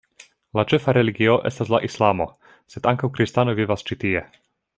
[0.59, 2.27] La ĉefa religio estas la islamo,
[2.75, 4.27] sed ankaŭ kristanoj vivas ĉi tie.